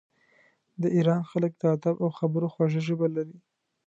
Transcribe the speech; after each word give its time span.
د 0.81 0.83
ایران 0.97 1.21
خلک 1.31 1.51
د 1.57 1.63
ادب 1.75 1.95
او 2.03 2.09
خبرو 2.19 2.47
خوږه 2.53 2.81
ژبه 2.87 3.07
لري. 3.15 3.37